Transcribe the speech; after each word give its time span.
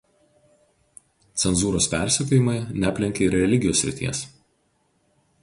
Cenzūros 1.41 1.89
persekiojimai 1.91 2.57
neaplenkė 2.85 3.27
ir 3.27 3.37
religijos 3.41 3.85
srities. 3.87 4.25